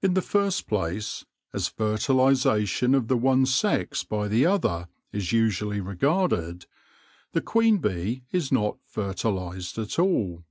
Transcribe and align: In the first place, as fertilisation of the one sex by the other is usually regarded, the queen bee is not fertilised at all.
In 0.00 0.14
the 0.14 0.22
first 0.22 0.66
place, 0.66 1.26
as 1.52 1.68
fertilisation 1.68 2.94
of 2.94 3.08
the 3.08 3.18
one 3.18 3.44
sex 3.44 4.02
by 4.02 4.28
the 4.28 4.46
other 4.46 4.88
is 5.12 5.30
usually 5.30 5.78
regarded, 5.78 6.64
the 7.32 7.42
queen 7.42 7.76
bee 7.76 8.22
is 8.32 8.50
not 8.50 8.78
fertilised 8.86 9.76
at 9.76 9.98
all. 9.98 10.42